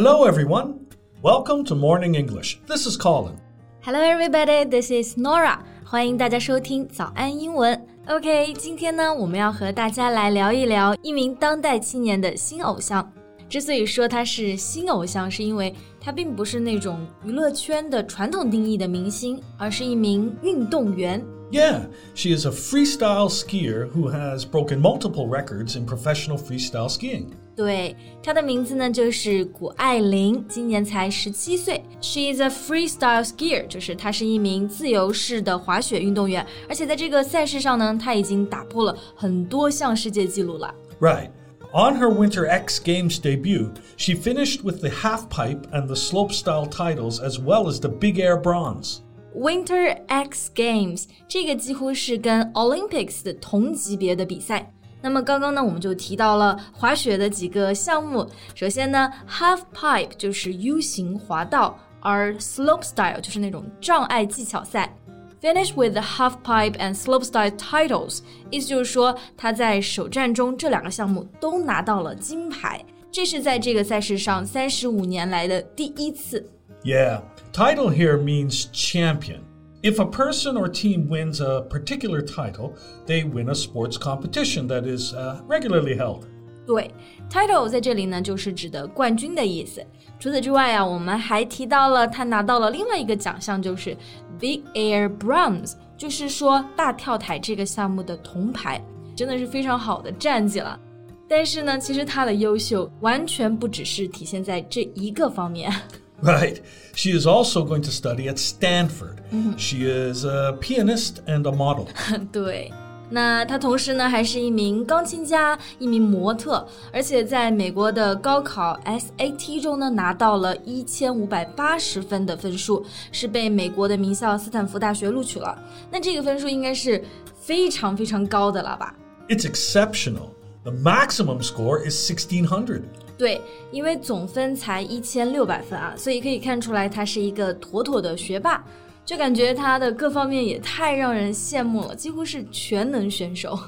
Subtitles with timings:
[0.00, 0.86] Hello, everyone.
[1.24, 2.60] Welcome to Morning English.
[2.68, 3.34] This is Colin.
[3.82, 4.64] Hello, everybody.
[4.64, 5.58] This is Nora.
[5.84, 7.84] 欢迎大家收听早安英文。
[8.06, 13.12] OK，今天呢，我们要和大家来聊一聊一名当代青年的新偶像。
[13.48, 21.20] 之所以说他是新偶像，是因为他并不是那种娱乐圈的传统定义的明星，而是一名运动员。
[21.51, 27.27] Yeah, she is a freestyle skier who has broken multiple records in professional freestyle skiing.
[27.55, 31.83] 对，她的名字呢就是谷爱凌，今年才十七岁。
[32.01, 40.73] She is a freestyle skier，就是她是一名自由式的滑雪运动员，而且在这个赛事上呢，她已经打破了很多项世界纪录了。
[40.99, 41.29] Right.
[41.75, 46.67] On her Winter X Games debut, she finished with the half pipe and the slopestyle
[46.67, 48.97] titles as well as the big air bronze.
[49.35, 54.71] Winter X Games 这个几乎是跟 Olympics 的同级别的比赛。
[55.01, 58.25] 那么刚刚呢，我们就提到了滑雪的几个项目。
[58.55, 64.95] 首先呢，Half Pipe 就是 U 型滑道，而 Slopestyle 就是那种障碍技巧赛。
[65.41, 76.49] Finish with the half pipe and slopestyle titles，意思就是说他在首战中这两个项目都拿到了金牌，这是在这个赛事上三十五年来的第一次。
[76.85, 79.41] Yeah, title here means champion.
[79.81, 82.73] If a person or team wins a particular title,
[83.05, 86.21] they win a sports competition that is uh, regularly held.
[86.65, 86.89] 对，
[87.29, 89.85] title 在这里呢，就是指的冠军的意思。
[90.17, 93.97] 除此之外啊，我们还提到了他拿到了另外一个奖项，就是
[94.39, 98.81] Big Air Bronze，就是说大跳台这个项目的铜牌，
[99.13, 100.79] 真的是非常好的战绩了。
[101.27, 105.69] 但是呢，其实他的优秀完全不只是体现在这一个方面。
[106.21, 106.57] Right.
[106.95, 109.17] She is also going to study at Stanford.
[109.57, 111.87] She is a pianist and a model.
[112.31, 112.71] 对，
[113.09, 125.57] 那她同时呢还是一名钢琴家、一名模特，而且在美国的高考 SAT 中呢拿到了一千五百八十分的分数，是被美国的名校斯坦福大学录取了。
[125.91, 127.03] 那这个分数应该是
[127.41, 128.95] 非常非常高的了吧？
[129.27, 130.29] It's exceptional.
[130.67, 132.83] The maximum score is 1600.
[133.17, 133.41] 对，
[133.71, 138.63] 因为总分才一千六百分啊，所以可以看出来他是一个妥妥的学霸，
[139.05, 143.59] 就感觉他的各方面也太让人羡慕了，几乎是全能选手。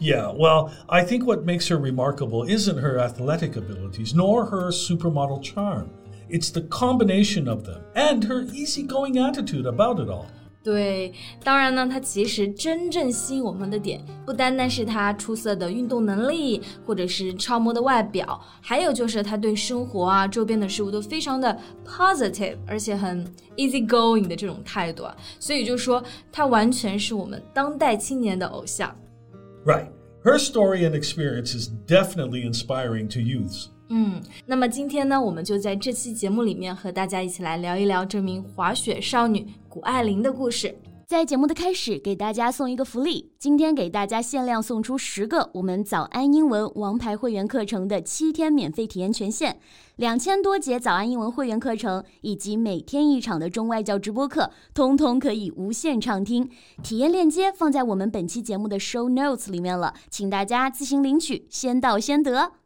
[0.00, 5.42] yeah, well, I think what makes her remarkable isn't her athletic abilities nor her supermodel
[5.42, 5.88] charm.
[6.30, 10.26] It's the combination of them and her easygoing attitude about it all.
[10.62, 11.10] 对，
[11.42, 23.24] 当然呢，他其实真正吸引我们的点，不单单是他出色的运动能力，或者是超模的外表，还有就是他对生活啊、周边的事物都非常的 positive，而且很
[23.56, 25.16] easy going 的这种态度啊。
[25.38, 28.94] 所以就说他完全是我们当代青年的偶像。
[29.64, 29.86] Right.
[30.24, 33.68] Her story and experience is definitely inspiring to youths.
[33.95, 40.75] 嗯，那么今天呢，我们就在这期节目里面和大家一起来聊一聊这名滑雪少女谷爱凌的故事。
[41.05, 49.59] 在节目的开始，给大家送一个福利，今天给大家限量送出十个我们早安英文王牌会员课程的七天免费体验权限，
[49.97, 56.49] 两千多节早安英文会员课程以及每天一场的中外教直播课，通通可以无限畅听。
[56.81, 62.62] 体验链接放在我们本期节目的 show notes 里面了，请大家自行领取，先到先得。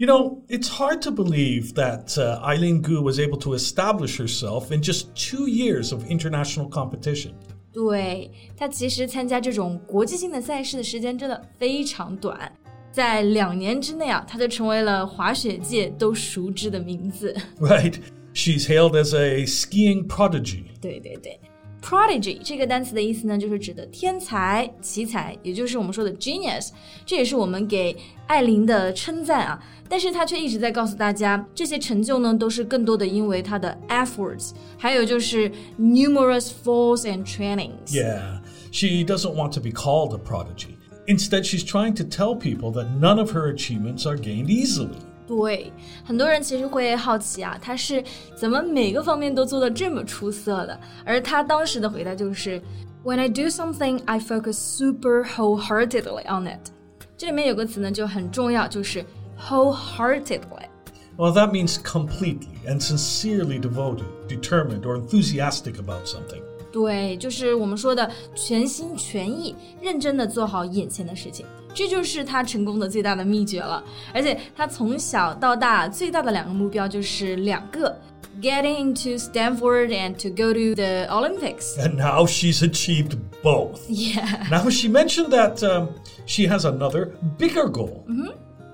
[0.00, 4.70] You know, it's hard to believe that uh, Eileen Gu was able to establish herself
[4.70, 7.32] in just two years of international competition.
[7.72, 12.52] 对他其实参加这种国际性的赛事的时间真的非常短，
[12.92, 17.34] 在两年之内啊，他就成为了滑雪界都熟知的名字。
[17.58, 17.94] Right?
[18.34, 20.64] She's hailed as a skiing prodigy.
[20.80, 21.40] 对对对
[21.82, 26.70] ，prodigy 这个单词的意思呢，就是指的天才、奇才，也就是我们说的 genius。
[27.04, 29.62] 这也是我们给艾琳的称赞啊。
[29.88, 37.92] 但是她却一直在告诉大家，这些成就呢，都是更多的因为她的 efforts，还有就是 numerous falls and trainings。
[37.92, 38.40] Yeah,
[38.72, 40.76] she doesn't want to be called a prodigy.
[41.06, 44.98] Instead, she's trying to tell people that none of her achievements are gained easily.
[45.30, 45.72] 对，
[46.04, 48.02] 很多人其实会好奇啊，他是
[48.36, 50.80] 怎么每个方面都做得这么出色的？
[51.04, 52.62] 而他当时的回答就是：
[53.04, 56.70] When I do something, I focus super wholeheartedly on it。
[57.16, 59.04] 这里面有个词呢就很重要，就是
[59.40, 60.68] wholeheartedly。
[61.16, 66.42] Well, that means completely and sincerely devoted, determined, or enthusiastic about something.
[66.72, 73.82] 对，就是我们说的全心全意、认真的做好眼前的事情，这就是他成功的最大的秘诀了。
[74.12, 77.98] 而且他从小到大最大的两个目标就是两个：
[78.42, 81.78] getting into Stanford and to go to the Olympics。
[81.78, 83.88] And now she's achieved both.
[83.88, 84.46] Yeah.
[84.50, 85.88] Now, she mentioned that um,
[86.26, 88.04] she has another bigger goal.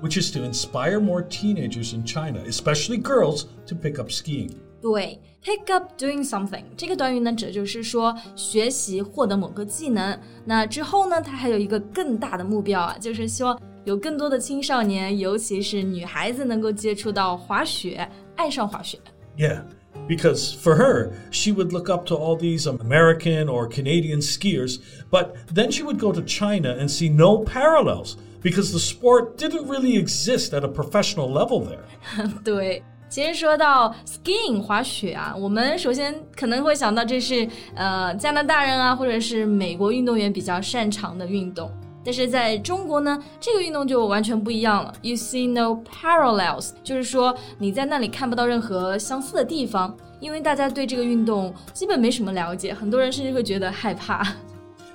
[0.02, 4.60] which is to inspire more teenagers in China, especially girls, to pick up skiing.
[4.80, 10.18] 对，pick up doing something 这个短语呢，指的就是说学习获得某个技能。
[10.44, 18.98] 那之后呢，它还有一个更大的目标啊，就是希望有更多的青少年，尤其是女孩子，能够接触到滑雪，爱上滑雪。
[19.36, 19.62] Yeah.
[20.08, 25.34] Because for her, she would look up to all these American or Canadian skiers, but
[25.54, 29.96] then she would go to China and see no parallels because the sport didn't really
[29.96, 31.84] exist at a professional level there.
[32.42, 32.82] 对。
[33.09, 41.71] 其实说到 skiing 滑雪啊，我们首先可能会想到这是呃加拿大人啊，或者是美国运动员比较擅长的运动。
[42.03, 44.93] 但是在中国呢，这个运动就完全不一样了。
[45.01, 54.23] You see no parallels，就是说你在那里看不到任何相似的地方，因为大家对这个运动基本没什么了解，很多人甚至会觉得害怕。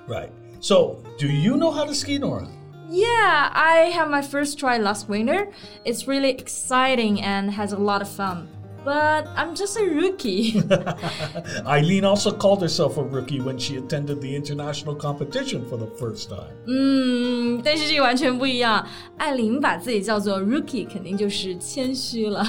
[0.09, 0.31] Right.
[0.61, 2.47] So, do you know how to ski, Nora?
[2.95, 5.49] Yeah, I had my first try last winter.
[5.83, 8.51] It's really exciting and has a lot of fun
[8.86, 10.64] But I'm just a rookie.
[11.66, 16.30] Eileen also called herself a rookie when she attended the international competition for the first
[16.30, 16.56] time.
[16.68, 18.88] 嗯，但是这个完全不一样。
[19.18, 22.46] 艾琳把自己叫做 rookie，肯定就是谦虚了。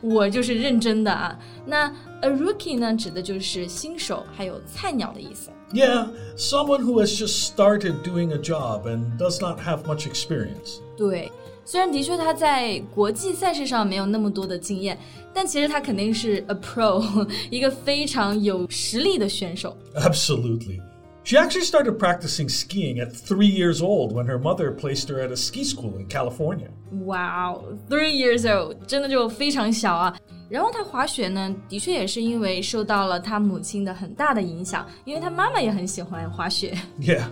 [0.00, 1.38] 我就是认真的啊。
[1.66, 5.50] 那 a rookie 呢，指的就是新手还有菜鸟的意思。
[5.74, 10.80] Yeah, someone who has just started doing a job and does not have much experience.
[10.96, 11.30] 对，
[11.66, 14.98] 虽然的确他在国际赛事上没有那么多的经验，
[15.32, 19.76] 但其实他肯定是 a pro，一个非常有实力的选手。
[19.94, 20.80] Absolutely.
[21.24, 25.30] She actually started practicing skiing at three years old when her mother placed her at
[25.30, 26.68] a ski school in California.
[26.90, 30.16] Wow, three years old，真的就非常小啊。
[30.48, 36.76] 然后他滑雪呢，的确也是因为受到了他母亲的很大的影响，因为他妈妈也很喜欢滑雪。
[37.00, 37.26] Yeah.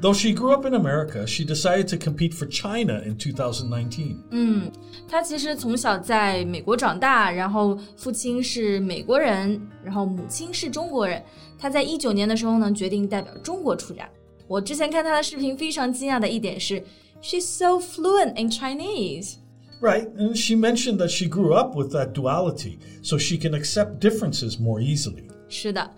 [0.00, 4.18] Though she grew up in America, she decided to compete for China in 2019.
[4.30, 4.70] 嗯，
[5.08, 11.22] 他其实从小在美国长大，然后父亲是美国人，然后母亲是中国人。
[11.58, 14.06] 他在一九年的时候呢，决定代表中国出战。
[14.46, 16.84] 我之前看他的视频，非常惊讶的一点是，
[17.22, 23.18] she's so fluent in Chinese。Right, and she mentioned that she grew up with that duality, so
[23.18, 25.24] she can accept differences more easily.
[25.48, 25.90] 是的，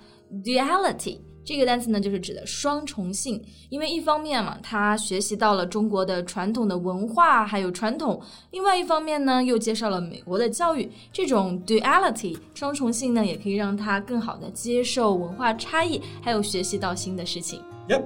[0.44, 3.42] duality 这个单词呢，就是指的双重性。
[3.70, 8.20] 因为一方面嘛，他学习到了中国的传统的文化还有传统；
[8.50, 10.90] 另外一方面呢，又介绍了美国的教育。
[11.12, 17.62] 这种 duality 双重性呢，也可以让他更好的接受文化差异，还有学习到新的事情。
[17.88, 18.02] Yep.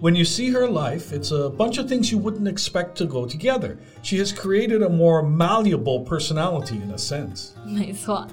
[0.00, 3.26] When you see her life, it's a bunch of things you wouldn't expect to go
[3.26, 3.78] together.
[4.04, 7.48] She has created a more malleable personality in a sense.
[7.66, 8.24] 没错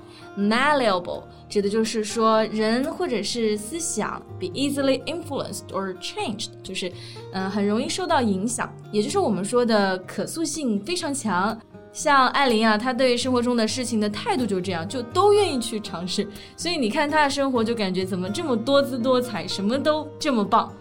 [0.49, 6.91] ，malleable 指的就是说人或者是思想 be easily influenced or changed，就是
[7.33, 11.59] 嗯、很容易受到影响，也就是我们说的可塑性非常强。
[11.93, 16.25] 像艾琳啊，她对生活中的事情的态度就这样，就都愿意去尝试。
[16.57, 20.73] 所以你看她的生活，就感觉怎么这么多姿多彩，什么都这么棒。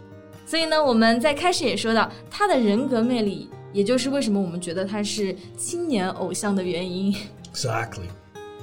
[0.46, 7.12] 所以呢，我们在开始也说到她的人格魅力，也就是为什么我们觉得她是青年偶像的原因。
[7.52, 8.06] Exactly.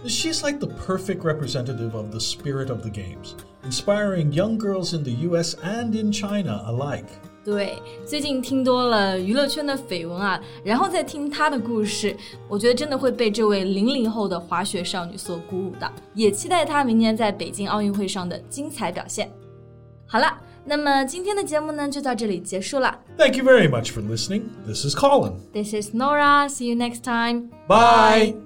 [0.05, 3.35] She's like the perfect representative of the spirit of the games,
[3.65, 7.07] inspiring young girls in the US and in China alike.
[7.45, 12.17] 对，最近听多了娱乐圈的绯闻啊，然后再听她的故事，
[12.49, 19.31] 我觉得真的会被这位零零后的滑雪少女所鼓舞的，也期待她明年在北京奥运会上的精彩表现。
[20.07, 22.97] 好了，那么今天的节目呢就到这里结束了。
[23.17, 24.43] Thank you very much for listening.
[24.67, 25.35] This is Colin.
[25.53, 26.49] This is Norah.
[26.49, 27.51] See you next time.
[27.69, 28.33] Bye.
[28.33, 28.46] Bye.